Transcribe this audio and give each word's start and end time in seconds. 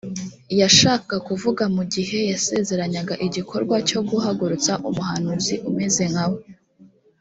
yashakaga 0.59 1.17
kuvuga 1.27 1.63
mu 1.75 1.83
gihe 1.93 2.17
yasezeranyaga 2.31 3.13
igikorwa 3.27 3.75
cyo 3.89 3.99
guhagurutsa 4.09 4.73
umuhanuzi 4.89 5.55
umeze 5.69 6.03
nka 6.13 6.25
we 6.33 6.41